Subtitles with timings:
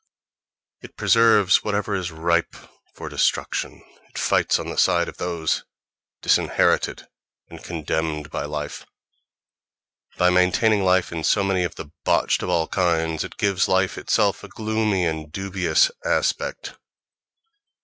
[0.81, 2.55] It preserves whatever is ripe
[2.95, 5.63] for destruction; it fights on the side of those
[6.23, 7.05] disinherited
[7.49, 8.83] and condemned by life;
[10.17, 13.95] by maintaining life in so many of the botched of all kinds, it gives life
[13.95, 16.73] itself a gloomy and dubious aspect.